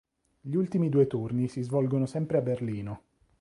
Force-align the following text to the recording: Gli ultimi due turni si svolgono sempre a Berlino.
Gli 0.41 0.55
ultimi 0.55 0.89
due 0.89 1.05
turni 1.05 1.47
si 1.47 1.61
svolgono 1.61 2.07
sempre 2.07 2.39
a 2.39 2.41
Berlino. 2.41 3.03